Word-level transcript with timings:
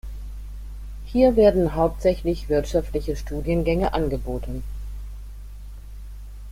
Hier 1.05 1.35
werden 1.35 1.75
hauptsächlich 1.75 2.49
wirtschaftliche 2.49 3.15
Studiengänge 3.15 3.93
angeboten. 3.93 4.63